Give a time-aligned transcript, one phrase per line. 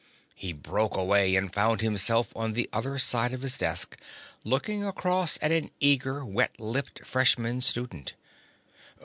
[0.33, 3.99] He broke away, found himself on the other side of his desk,
[4.43, 8.15] looking across at an eager, wet lipped freshman student.